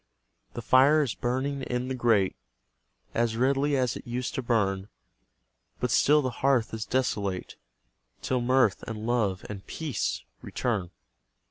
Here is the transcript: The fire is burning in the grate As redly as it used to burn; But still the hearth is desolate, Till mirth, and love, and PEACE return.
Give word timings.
The 0.55 0.63
fire 0.63 1.03
is 1.03 1.13
burning 1.13 1.61
in 1.61 1.87
the 1.87 1.93
grate 1.93 2.35
As 3.13 3.37
redly 3.37 3.77
as 3.77 3.95
it 3.95 4.07
used 4.07 4.33
to 4.33 4.41
burn; 4.41 4.89
But 5.79 5.91
still 5.91 6.23
the 6.23 6.31
hearth 6.41 6.73
is 6.73 6.85
desolate, 6.85 7.55
Till 8.23 8.41
mirth, 8.41 8.81
and 8.87 9.05
love, 9.05 9.45
and 9.47 9.63
PEACE 9.67 10.23
return. 10.41 10.89